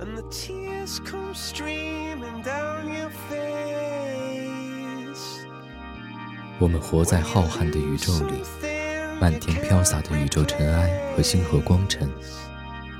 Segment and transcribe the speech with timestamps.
[0.00, 3.54] and the tears come streaming down your face.
[6.58, 8.42] 我们活在浩瀚的宇宙里，
[9.20, 12.08] 漫天飘洒的宇宙尘埃和星河光尘，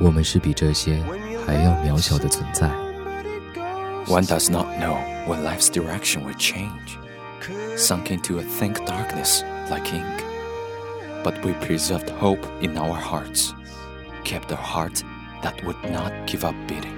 [0.00, 1.02] 我们是比这些
[1.46, 2.68] 还要渺小的存在。
[4.06, 6.98] One does not know when life's direction will change,
[7.76, 10.22] sunk into a thick darkness like ink.
[11.22, 13.54] But we preserved hope in our hearts,
[14.25, 15.03] kept a heart
[15.43, 16.97] that would not give up beating.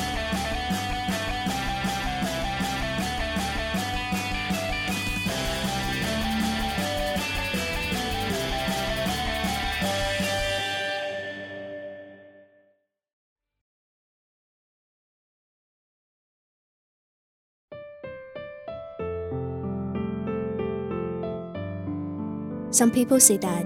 [22.71, 23.65] Some people say that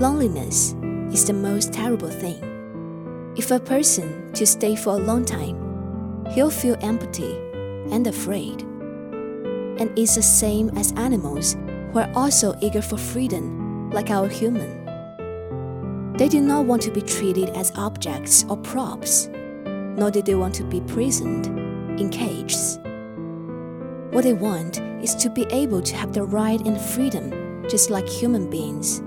[0.00, 0.74] loneliness
[1.12, 2.42] is the most terrible thing.
[3.36, 7.36] If a person to stay for a long time, he'll feel empty
[7.92, 8.62] and afraid.
[8.62, 11.56] And it's the same as animals
[11.92, 14.86] who are also eager for freedom, like our human.
[16.16, 20.54] They do not want to be treated as objects or props, nor do they want
[20.54, 21.48] to be prisoned
[22.00, 22.78] in cages.
[24.10, 28.08] What they want is to be able to have the right and freedom just like
[28.08, 29.02] human beings,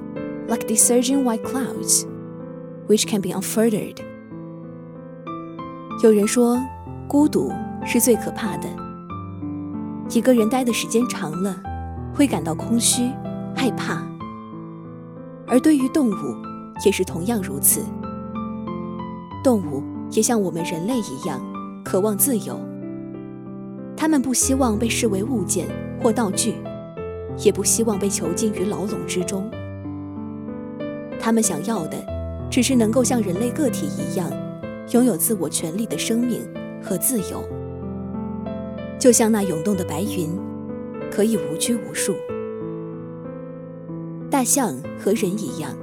[0.47, 2.05] like the surging white clouds,
[2.87, 3.97] which can be unfurled.
[6.03, 6.57] 有人说，
[7.07, 7.51] 孤独
[7.85, 8.69] 是最可怕的。
[10.09, 11.55] 一个人待的时间长了，
[12.13, 13.09] 会感到空虚、
[13.55, 14.05] 害怕。
[15.47, 16.35] 而对于动物，
[16.85, 17.81] 也是同样如此。
[19.43, 21.41] 动物也像我们人类一样，
[21.83, 22.59] 渴望自由。
[23.97, 25.67] 它们不希望被视为物件
[26.01, 26.55] 或道具。
[27.37, 29.49] 也不希望被囚禁于牢笼之中。
[31.19, 31.97] 他们想要的，
[32.49, 34.31] 只是能够像人类个体一样，
[34.91, 36.41] 拥有自我权利的生命
[36.83, 37.43] 和自由。
[38.99, 40.29] 就像那涌动的白云，
[41.11, 42.15] 可以无拘无束。
[44.29, 45.75] 大象和人一样，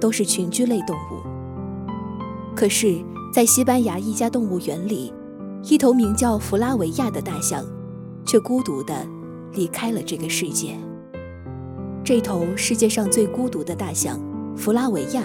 [0.00, 1.22] 都是群居类动物。
[2.56, 2.96] 可是，
[3.32, 5.12] 在西班牙一家动物园里，
[5.64, 7.64] 一头名叫弗拉维亚的大象，
[8.24, 8.94] 却孤独地
[9.54, 10.76] 离开了这个世界。
[12.04, 14.20] 这头世界上最孤独的大象
[14.56, 15.24] 弗拉维亚，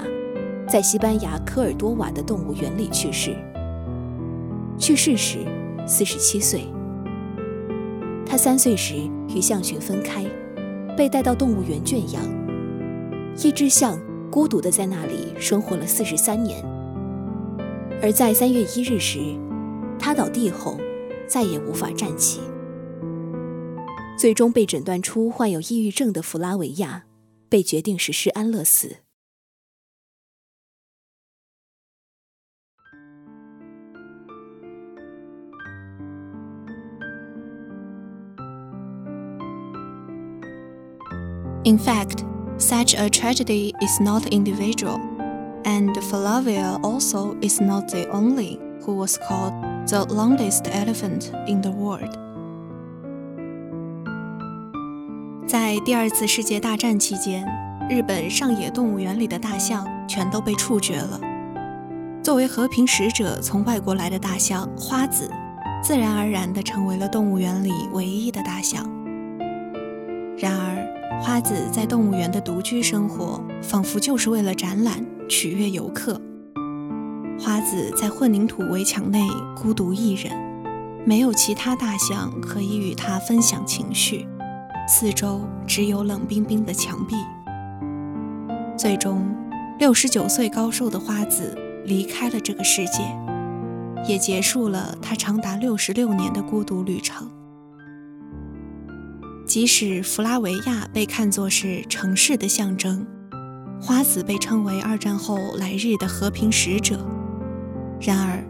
[0.68, 3.36] 在西班牙科尔多瓦的动物园里去世。
[4.78, 5.40] 去世时
[5.86, 6.64] 四十七岁。
[8.26, 8.96] 他三岁时
[9.28, 10.24] 与象群分开，
[10.96, 12.24] 被带到动物园圈养。
[13.44, 14.00] 一只象
[14.32, 16.64] 孤独地在那里生活了四十三年。
[18.02, 19.20] 而在三月一日时，
[19.98, 20.78] 他倒地后
[21.28, 22.40] 再也无法站起。
[24.19, 27.05] 最终被诊断出患有抑郁症的弗拉维亚，
[27.49, 28.99] 被决定实施安乐死。
[41.67, 42.23] In fact,
[42.59, 45.01] such a tragedy is not individual,
[45.65, 49.55] and Flavia also is not the only who was called
[49.89, 52.19] the longest elephant in the world.
[55.50, 57.44] 在第二次世界大战期间，
[57.90, 61.20] 日本上野动物园里的大象全都被处决了。
[62.22, 65.28] 作为和平使者从外国来的大象花子，
[65.82, 68.88] 自然而然地成为了动物园里唯一的大象。
[70.38, 76.22] 然而，花子在动物园的独居生活，仿佛就是为了展览，取悦游客。
[77.40, 79.28] 花子在混凝土围墙内
[79.60, 80.32] 孤独一人，
[81.08, 84.28] 没有其他大象可以与他分享情绪，
[84.92, 87.16] 四周只有冷冰冰的墙壁。
[88.76, 89.24] 最终，
[89.78, 91.56] 六十九岁高寿的花子
[91.86, 93.04] 离开了这个世界，
[94.08, 97.30] 也结束了他长达六十六年的孤独旅程。
[99.46, 103.06] 即使弗拉维亚被看作是城市的象征，
[103.80, 107.06] 花子被称为二战后来日的和平使者。
[108.02, 108.44] 然而，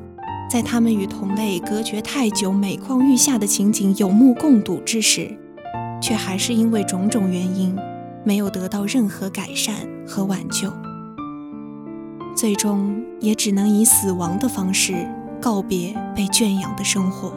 [0.50, 5.38] 在他们与同类隔绝太久、每况愈下的情景有目共睹之时，
[6.01, 7.77] 却还是因为种种原因，
[8.25, 9.75] 没有得到任何改善
[10.07, 10.73] 和挽救，
[12.37, 15.07] 最终也只能以死亡的方式
[15.41, 17.33] 告别被圈养的生活。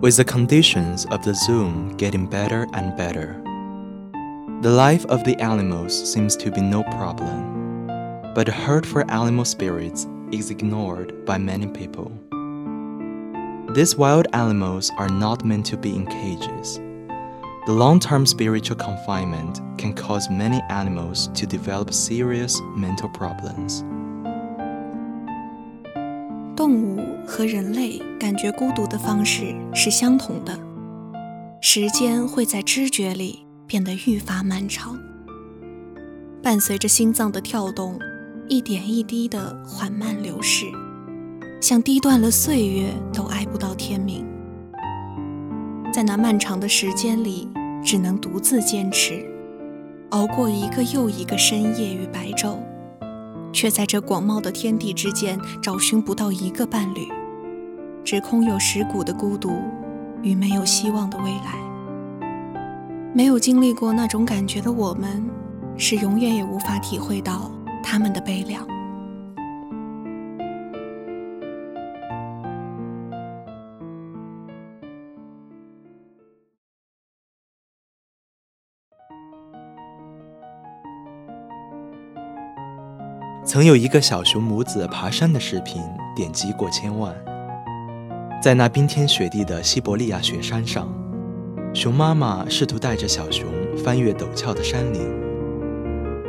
[0.00, 3.36] With the conditions of the zoo getting better and better,
[4.60, 7.54] the life of the animals seems to be no problem.
[8.34, 12.12] But the hurt for animal spirits is ignored by many people.
[13.74, 16.80] These wild animals are not meant to be in cages.
[17.66, 23.84] The long term spiritual confinement can cause many animals to develop serious mental problems.
[26.56, 30.58] 动物和人类感觉孤独的方式是相同的，
[31.60, 34.98] 时间会在知觉里变得愈发漫长，
[36.42, 37.98] 伴随着心脏的跳动，
[38.48, 40.64] 一点一滴的缓慢流逝，
[41.61, 44.25] 像滴断了岁月都挨不到天明。
[45.93, 47.47] 在那漫长的时间里，
[47.83, 49.23] 只能独自坚持，
[50.09, 52.57] 熬过一个又一个深夜与白昼。
[53.53, 57.07] 却在这广袤的天地之间找寻不到一个伴侣，
[58.03, 59.61] 只空有蚀骨的孤独
[60.23, 61.59] 与没有希望的未来。
[63.13, 65.29] 没有经历过那种感觉的我们，
[65.77, 67.51] 是永远也无法体会到
[67.83, 68.65] 他们的悲凉。
[83.43, 85.81] 曾有一个小熊母子爬山的视频，
[86.15, 87.11] 点击过千万。
[88.41, 90.87] 在那冰天雪地的西伯利亚雪山上，
[91.73, 93.47] 熊妈妈试图带着小熊
[93.83, 95.01] 翻越陡峭的山岭。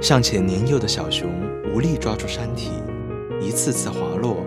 [0.01, 1.29] 尚且年幼的小熊
[1.75, 2.71] 无力抓住山体，
[3.43, 4.39] 一次次滑落，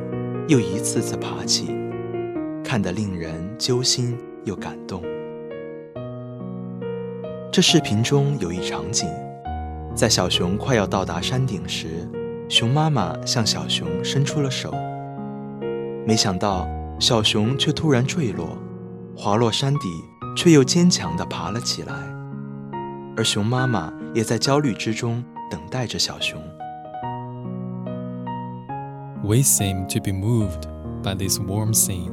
[0.47, 1.67] 又一次次爬起，
[2.63, 5.03] 看得令人揪心又感动。
[7.51, 9.07] 这视频中有一场景，
[9.93, 12.09] 在小熊快要到达山顶时。
[12.47, 14.71] 熊妈妈向小熊伸出了手，
[16.05, 16.67] 没想到
[16.99, 18.57] 小熊却突然坠落，
[19.17, 19.87] 滑落山底，
[20.37, 21.93] 却又坚强地爬了起来。
[23.17, 26.39] 而熊妈妈也在焦虑之中等待着小熊。
[29.23, 30.67] We seem to be moved
[31.01, 32.11] by this warm scene,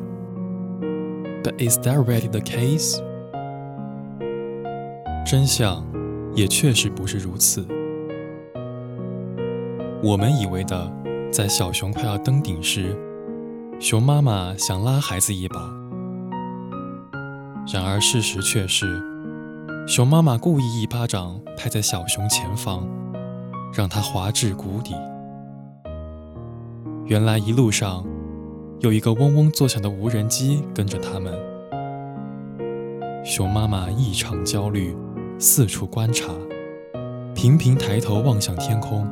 [1.42, 3.02] but is that really the case?
[5.26, 5.84] 真相
[6.34, 7.66] 也确实不是如此。
[10.04, 10.92] 我们以为的，
[11.30, 12.98] 在小熊快要登顶时，
[13.78, 15.60] 熊妈妈想拉孩子一把。
[17.72, 19.00] 然而事实却是，
[19.86, 22.84] 熊妈妈故意一巴掌拍在小熊前方，
[23.72, 24.92] 让它滑至谷底。
[27.06, 28.04] 原来一路上
[28.80, 31.32] 有一个嗡嗡作响的无人机跟着他们。
[33.24, 34.96] 熊妈妈异常焦虑，
[35.38, 36.32] 四处观察，
[37.36, 39.06] 频频抬头望向天空。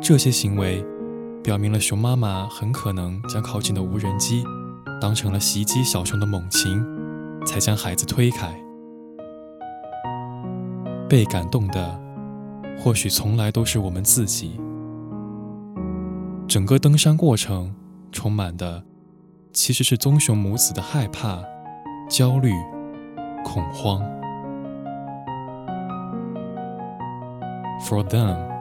[0.00, 0.84] 这些行为
[1.42, 4.44] 表明了熊妈妈很可能将靠近的无人机
[5.00, 6.80] 当成了袭击小熊的猛禽，
[7.44, 8.54] 才将孩子推开。
[11.08, 12.00] 被感动的
[12.78, 14.60] 或许从来都是我们自己。
[16.46, 17.74] 整个登山过程
[18.12, 18.84] 充满的
[19.52, 21.42] 其实是棕熊母子的害怕、
[22.08, 22.52] 焦虑、
[23.44, 24.00] 恐慌。
[27.84, 28.55] For them.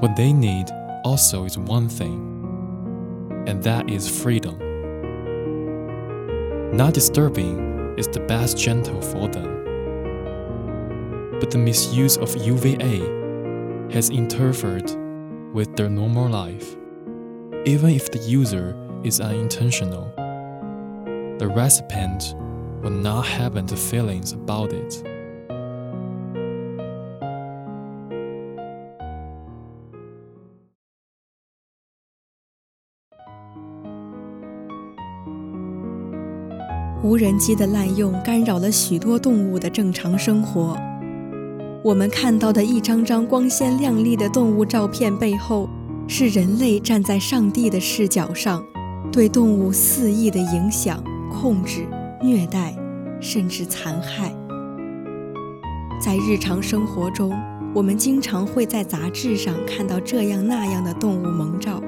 [0.00, 0.66] What they need
[1.02, 4.56] also is one thing, and that is freedom.
[6.72, 9.64] Not disturbing is the best gentle for them.
[11.40, 13.00] But the misuse of UVA
[13.92, 14.88] has interfered
[15.52, 16.76] with their normal life,
[17.64, 20.12] even if the user is unintentional.
[21.38, 22.34] The recipient
[22.82, 25.07] will not have any feelings about it.
[37.00, 40.76] 无人机的滥用干扰了许多动物的正常生活。
[41.84, 45.68] 我们看到的一张张光鲜亮丽的动物照片背后，
[46.08, 48.64] 是人类站在上帝的视角上，
[49.12, 51.00] 对动物肆意的影响、
[51.30, 51.86] 控制、
[52.20, 52.74] 虐待，
[53.20, 54.34] 甚至残害。
[56.00, 57.32] 在日常生活中，
[57.72, 61.80] 我们经常会在杂志上看到这样那样的动物萌照。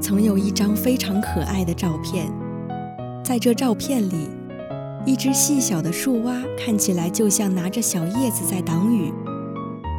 [0.00, 2.30] 曾有一张非常可爱的照片。
[3.24, 4.28] 在这照片里，
[5.06, 9.12] 一只细小的树蛙看起来就像拿着小叶子在挡雨，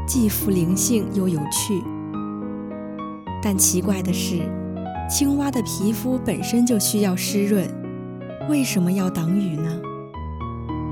[0.05, 1.81] 既富灵性又有趣。
[3.41, 4.41] 但奇怪的是，
[5.09, 7.65] 青蛙的皮肤本身就需要湿润，
[8.49, 9.81] 为什么要挡雨呢？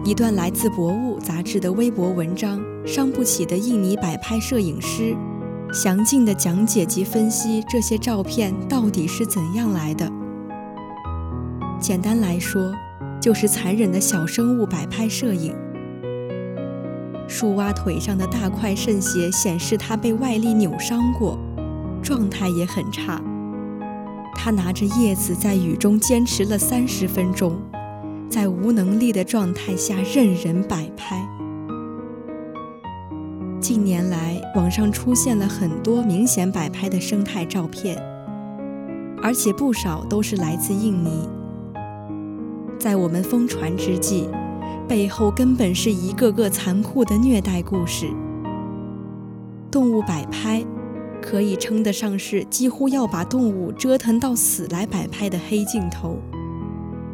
[0.05, 5.15] 一段来自《博物》杂志的微博文章，伤不起的印尼摆拍摄影师，
[5.73, 10.09] 详尽的讲解及分析这些照片到底是怎样来的。
[11.81, 12.71] 简单来说，
[13.19, 15.55] 就是残忍的小生物摆拍摄影。
[17.27, 21.39] 树蛙腿上的大块渗血显示它被外力扭伤过，
[22.03, 23.19] 状态也很差。
[24.35, 27.59] 它拿着叶子在雨中坚持了三十分钟，
[28.29, 31.27] 在无能力的状态下任人摆拍。
[33.59, 37.97] 近年来，网上出现了很多明显摆拍的生态照片，
[39.23, 41.27] 而且不少都是来自印尼。
[42.81, 44.27] 在我们疯传之际，
[44.87, 48.07] 背后根本是一个个残酷的虐待故事。
[49.69, 50.65] 动物摆拍，
[51.21, 56.17] 可以称得上是几乎要把动物折腾到死来摆拍的黑镜头。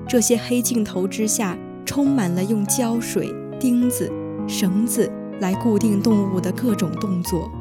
[0.08, 4.10] 这些黑镜头之下，充满了用胶水、钉子、
[4.48, 7.52] 绳子来固定动物的各种动作，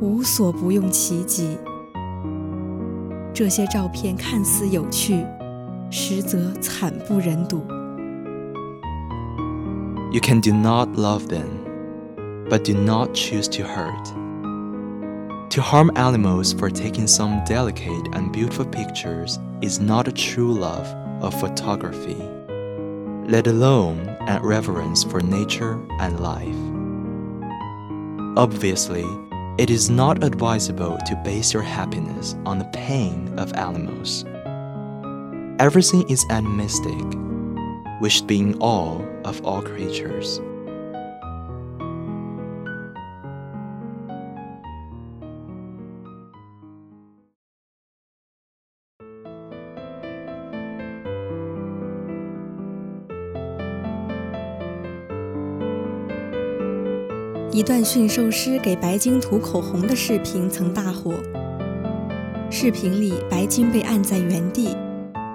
[0.00, 1.58] 无所不用其极。
[3.32, 5.26] 这些照片看似有趣。
[5.89, 7.61] 实则惨不忍睹。
[10.11, 11.65] You can do not love them,
[12.49, 14.13] but do not choose to hurt.
[15.51, 20.87] To harm animals for taking some delicate and beautiful pictures is not a true love
[21.21, 22.17] of photography,
[23.27, 26.55] let alone an reverence for nature and life.
[28.37, 29.05] Obviously,
[29.57, 34.23] it is not advisable to base your happiness on the pain of animals.
[35.59, 36.93] Everything is animistic.
[38.01, 40.41] We should be in awe of all creatures.
[57.51, 61.13] 一段驯兽师给白鲸涂口红的视频曾大火。
[62.49, 64.77] 视频里，白鲸被按在原地。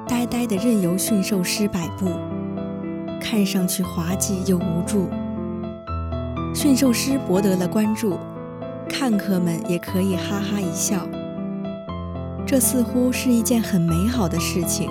[0.09, 2.07] 呆呆地任由驯兽师摆布，
[3.21, 5.07] 看上去滑稽又无助。
[6.51, 8.17] 驯兽师博得了关注，
[8.89, 11.07] 看客们也可以哈哈一笑。
[12.43, 14.89] 这似乎是一件很美好的事情，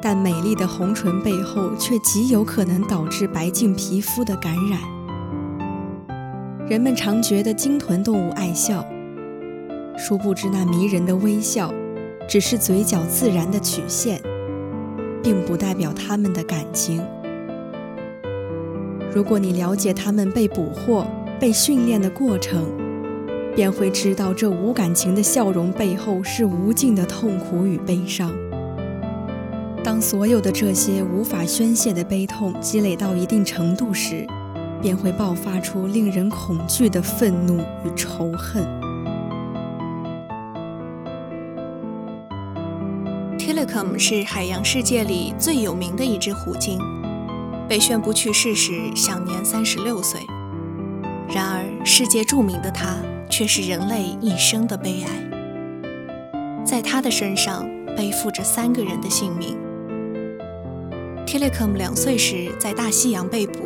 [0.00, 4.78] 但美丽的红唇背后却极有可能导致白净皮肤的感染。
[6.68, 8.86] 人们常觉得鲸豚动物爱笑，
[9.98, 11.74] 殊不知那迷人的微笑。
[12.30, 14.22] 只是嘴角自然的曲线，
[15.20, 17.04] 并不代表他们的感情。
[19.12, 21.04] 如果你了解他们被捕获、
[21.40, 22.64] 被训练的过程，
[23.56, 28.30] 便会知道这无感情的笑容背后是无尽的痛苦与悲伤。
[29.82, 34.24] 当所有的这些无法宣泄的悲痛积累到一定程度时，
[34.80, 38.64] 便会爆发出令人恐惧的愤怒与仇恨。
[43.70, 46.80] Klim 是海洋世界里最有名的一只虎鲸，
[47.68, 50.20] 被宣布去世时享年三十六岁。
[51.28, 52.96] 然而，世界著名的它
[53.30, 57.64] 却是人类一生的悲哀，在它的身上
[57.96, 59.56] 背负着三个人的性命。
[61.24, 63.60] Tilikum 两岁时在大西洋被捕，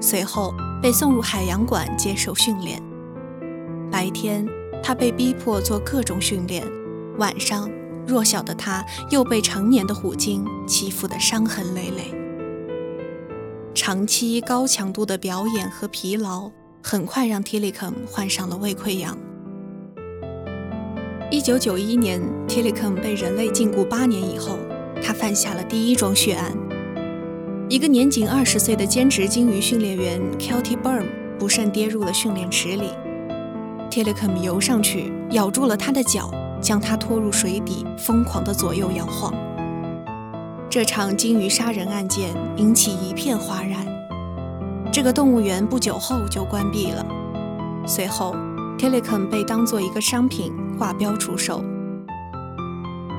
[0.00, 2.80] 随后被送入海洋馆接受训练。
[3.90, 4.46] 白天，
[4.80, 6.62] 他被逼迫做各种训练；
[7.18, 7.68] 晚上，
[8.10, 12.12] 弱小的他又被成年的虎鲸欺负得伤痕累累。
[13.72, 16.50] 长期高强度的表演和疲劳，
[16.82, 19.16] 很快让 Tilikum 患上了胃溃疡。
[21.30, 24.58] 一九九一年，Tilikum 被人类禁锢八年以后，
[25.00, 26.52] 他犯下了第一桩血案。
[27.68, 31.06] 一个年仅二十岁的兼职鲸鱼训练员 Kelty Burm
[31.38, 32.90] 不慎跌入了训练池里
[33.88, 36.28] ，Tilikum 游上去咬住了他的脚。
[36.60, 39.32] 将他拖入水底，疯狂地左右摇晃。
[40.68, 43.84] 这场鲸鱼杀人案件引起一片哗然。
[44.92, 47.04] 这个动物园不久后就关闭了。
[47.86, 48.34] 随后
[48.78, 51.62] ，Tilikum 被当作一个商品挂标出售。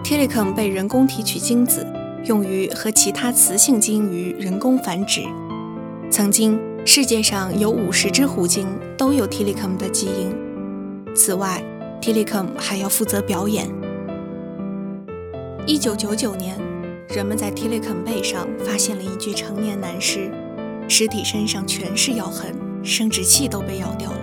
[0.03, 1.85] Tilikum 被人工提取精子，
[2.25, 5.21] 用于和其他雌性鲸鱼人工繁殖。
[6.09, 8.67] 曾经，世界上有五十只虎鲸
[8.97, 10.35] 都有 Tilikum 的基因。
[11.15, 11.63] 此外
[12.01, 13.69] ，Tilikum 还要负责表演。
[15.67, 16.57] 一九九九年，
[17.09, 20.31] 人们在 Tilikum 背上发现了一具成年男尸。
[20.87, 22.53] 尸体身上全是咬痕，
[22.83, 24.17] 生殖器都被咬掉了。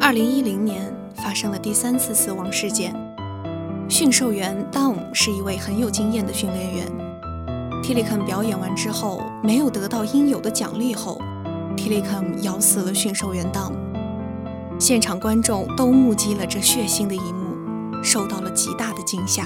[0.00, 2.92] 二零一零年发生了第三次死亡事件，
[3.88, 6.86] 驯兽员 Dom 是一位很有经验的训练员。
[7.84, 11.20] Tilikum 表演完之后，没有得到应有的奖励后
[11.76, 13.87] ，Tilikum 咬死了驯兽员 Dom。
[14.79, 19.45] 现场观众都目击了这血腥的一幕，受到了极大的惊吓。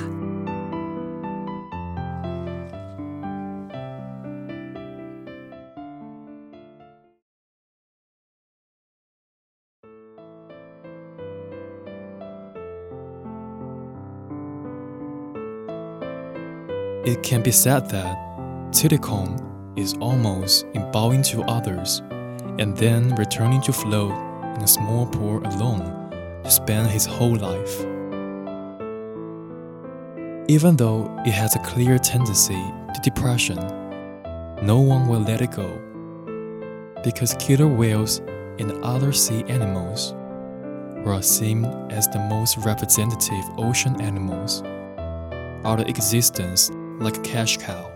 [17.05, 18.17] It can be said that
[18.73, 19.37] Tilikum
[19.77, 22.01] is almost in bowing to others
[22.57, 24.11] and then returning to float
[24.54, 26.10] in a small pool alone
[26.44, 27.80] to spend his whole life.
[30.48, 32.62] Even though it has a clear tendency
[32.94, 33.56] to depression,
[34.62, 35.80] no one will let it go.
[37.02, 38.18] Because killer whales
[38.58, 40.14] and other sea animals
[41.04, 44.62] were seen as the most representative ocean animals
[45.64, 47.88] out of existence like a cash cow.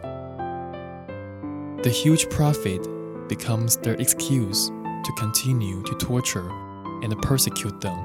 [1.83, 2.87] The huge profit
[3.29, 4.71] becomes their excuse
[5.06, 6.50] to continue to torture
[7.02, 7.98] and persecute them.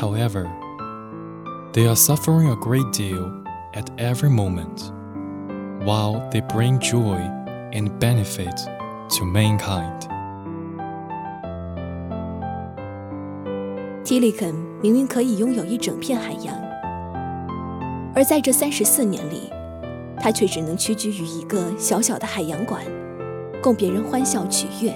[0.00, 0.50] However,
[1.72, 3.30] they are suffering a great deal
[3.74, 4.92] at every moment,
[5.84, 7.18] while they bring joy
[7.72, 8.56] and benefit
[9.16, 10.08] to mankind.
[14.04, 16.54] Tilikum 明明可以拥有一整片海洋，
[18.14, 19.50] 而在这三十四年里，
[20.18, 22.82] 他却只能屈居于一个小小的海洋馆，
[23.62, 24.92] 供别人欢笑取悦。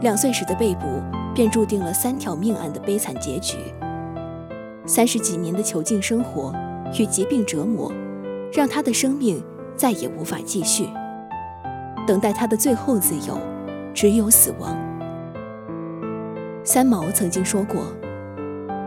[0.00, 1.02] 两岁时的被捕，
[1.34, 3.56] 便注定了三条命案的悲惨结局。
[4.86, 6.54] 三十几年的囚禁生活
[6.98, 7.92] 与疾病折磨，
[8.52, 9.42] 让他的生命
[9.76, 10.88] 再也无法继续。
[12.06, 13.38] 等待他的最后自由，
[13.92, 14.76] 只有死亡。
[16.64, 17.92] 三毛曾经说过：“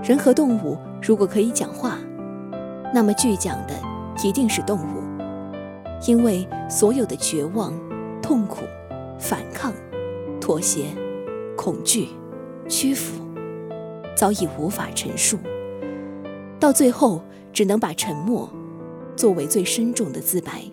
[0.02, 1.98] 人和动物如果可以讲话，
[2.94, 3.74] 那么巨讲的
[4.24, 5.04] 一定是动物，
[6.08, 7.74] 因为所有的绝望、
[8.22, 8.64] 痛苦、
[9.20, 9.72] 反抗、
[10.42, 10.88] 妥协、
[11.56, 12.08] 恐惧、
[12.68, 13.24] 屈服，
[14.16, 15.38] 早已无法陈述，
[16.60, 17.22] 到最后
[17.54, 18.50] 只能把沉默
[19.16, 20.64] 作为最深重的自白。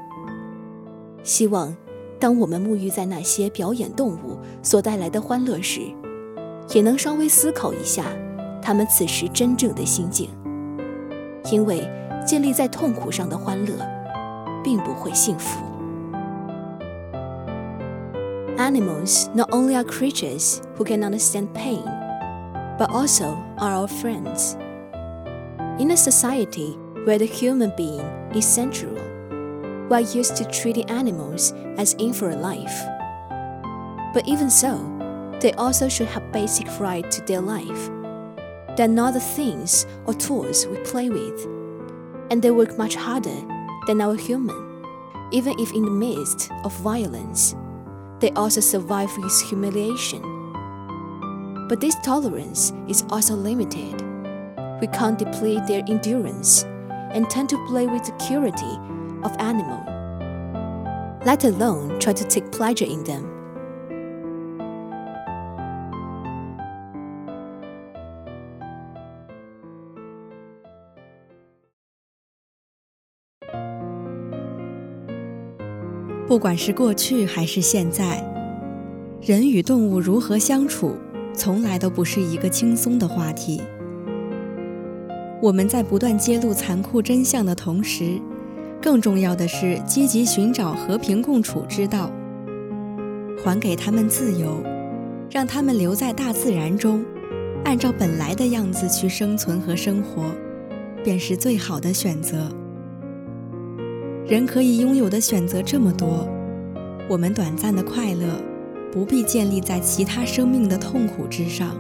[1.23, 1.77] 希望，
[2.19, 5.83] 当我们沐浴在那些表演动物所带来的欢乐时，
[6.71, 8.07] 也能稍微思考一下
[8.63, 10.31] 他们此时真正的心境，
[11.53, 11.87] 因为
[12.27, 13.75] 建立在痛苦上的欢乐，
[14.65, 15.68] 并不会幸福。
[18.59, 21.85] Animals not only are creatures who can understand pain,
[22.77, 24.55] but also are our friends.
[25.81, 26.73] In a society
[27.05, 28.95] where the human being is central,
[29.89, 32.85] we are used to treating animals as in for a life.
[34.13, 34.75] But even so,
[35.41, 37.91] they also should have basic right to their life.
[38.77, 41.45] They're not the things or tools we play with,
[42.33, 43.41] and they work much harder
[43.87, 44.83] than our human.
[45.31, 47.55] Even if in the midst of violence,
[48.21, 50.23] they also survive with humiliation.
[51.69, 54.03] But this tolerance is also limited.
[54.81, 56.65] We can't deplete their endurance
[57.13, 58.79] and tend to play with the purity
[59.23, 59.83] of animal,
[61.25, 63.38] let alone try to take pleasure in them.
[76.29, 78.23] 不管是过去还是现在，
[79.23, 80.95] 人与动物如何相处，
[81.33, 83.63] 从来都不是一个轻松的话题。
[85.41, 88.21] 我们在不断揭露残酷真相的同时，
[88.83, 92.11] 更重要的是积极寻找和平共处之道，
[93.43, 94.63] 还给他们自由，
[95.31, 97.03] 让他们留在大自然中，
[97.65, 100.25] 按照本来的样子去生存和生活，
[101.03, 102.53] 便是最好的选择。
[104.29, 106.29] 人可以拥有的选择这么多，
[107.09, 108.27] 我们短暂的快乐
[108.93, 111.75] 不必建立在其他生命的痛苦之上。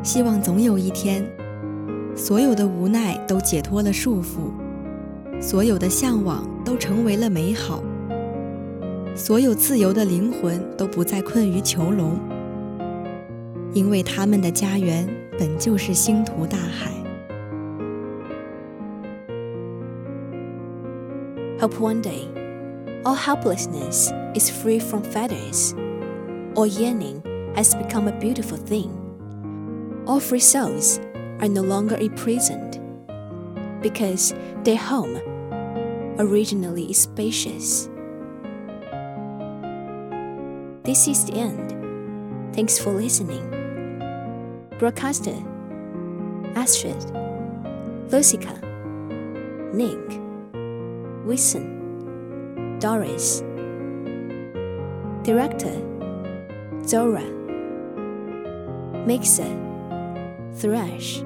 [0.00, 1.26] 希望总有一天，
[2.14, 4.52] 所有的无奈都解脱了束缚，
[5.40, 7.82] 所有的向往都成为了美好，
[9.16, 12.16] 所有自由的灵魂都不再困于囚笼，
[13.72, 15.04] 因为他们的家园
[15.36, 16.92] 本就是星途大海。
[21.64, 22.28] Hope one day,
[23.06, 25.72] all helplessness is free from fetters.
[26.56, 27.22] All yearning
[27.56, 28.92] has become a beautiful thing.
[30.06, 30.98] All free souls
[31.40, 32.78] are no longer imprisoned
[33.80, 35.16] because their home
[36.18, 37.88] originally is spacious.
[40.82, 42.54] This is the end.
[42.54, 43.48] Thanks for listening.
[44.78, 45.42] Broadcaster
[46.56, 47.02] Astrid,
[48.12, 48.52] Lucica,
[49.72, 50.23] Nick,
[51.24, 53.40] Wilson, Doris.
[55.22, 55.74] Director
[56.86, 57.24] Zora.
[59.06, 59.56] Mixer
[60.54, 61.22] Thrash.